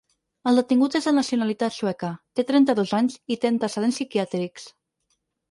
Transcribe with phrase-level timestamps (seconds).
[0.51, 2.09] El detingut és de nacionalitat sueca,
[2.39, 4.69] té trenta-dos anys i té antecedents psiquiàtrics.